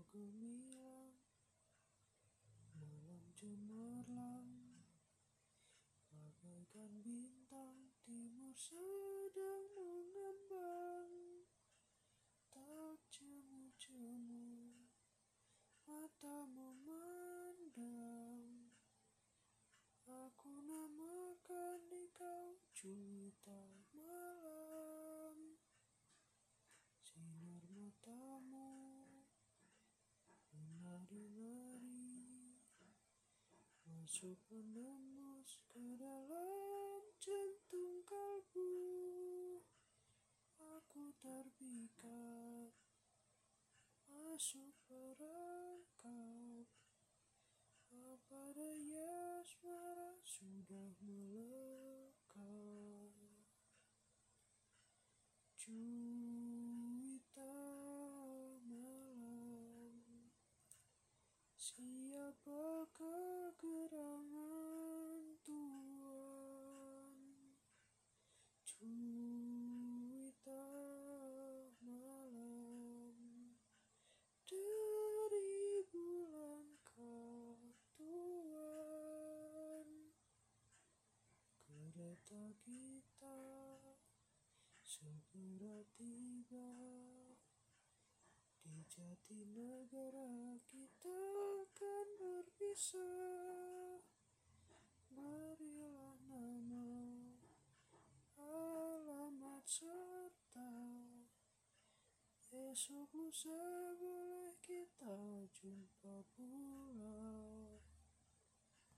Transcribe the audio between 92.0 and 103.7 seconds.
berpisah. Berilah nama Alamat serta Esok lusa